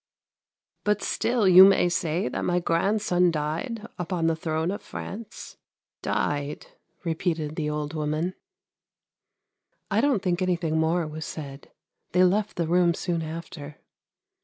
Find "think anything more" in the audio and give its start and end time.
10.23-11.05